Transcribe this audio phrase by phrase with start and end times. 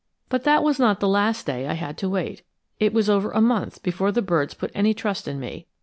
[0.29, 2.41] But that was not the last day I had to wait.
[2.79, 5.67] It was over a month before the birds put any trust in me.